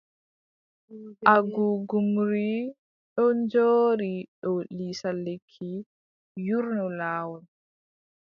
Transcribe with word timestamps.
Agugumri 1.33 2.47
ɗon 3.15 3.37
jooɗi 3.51 4.11
dow 4.41 4.57
lisal 4.77 5.17
lekki 5.25 5.69
yuurno 6.45 6.85
laawol. 6.99 7.43